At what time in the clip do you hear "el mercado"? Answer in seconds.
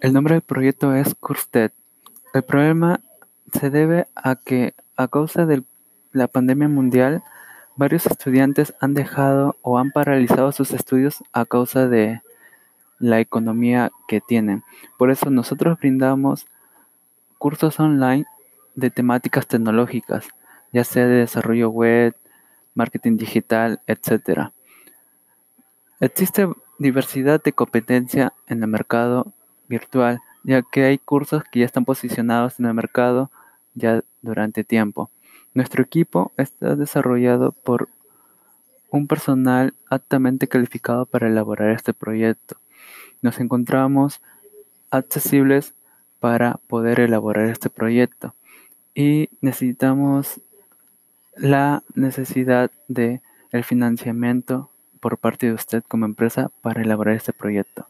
28.62-29.34, 32.66-33.30